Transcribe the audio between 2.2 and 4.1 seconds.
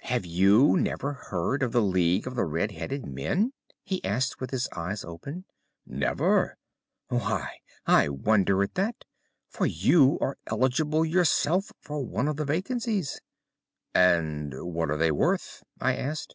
of the Red headed Men?' he